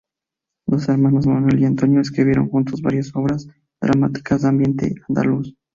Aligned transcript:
Los 0.65 0.89
hermanos 0.89 1.27
Manuel 1.27 1.59
y 1.59 1.65
Antonio 1.65 2.01
escribieron 2.01 2.49
juntos 2.49 2.81
varias 2.81 3.15
obras 3.15 3.47
dramáticas 3.79 4.41
de 4.41 4.47
ambiente 4.47 4.95
andaluz. 5.07 5.55